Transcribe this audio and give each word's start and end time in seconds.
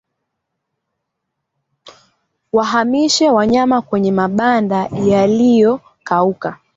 Wahamishe 2.53 3.29
wanyama 3.29 3.81
kwenye 3.81 4.11
mabanda 4.11 4.85
yaliyokauka 4.95 6.57